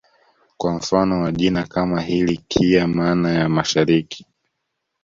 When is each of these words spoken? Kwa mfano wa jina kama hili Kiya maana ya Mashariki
Kwa 0.57 0.73
mfano 0.75 1.21
wa 1.21 1.31
jina 1.31 1.63
kama 1.67 2.01
hili 2.01 2.37
Kiya 2.47 2.87
maana 2.87 3.31
ya 3.33 3.49
Mashariki 3.49 4.25